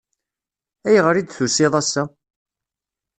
Ayɣer 0.87 1.15
i 1.15 1.23
d-tusiḍ 1.23 1.73
ass-a? 1.81 2.03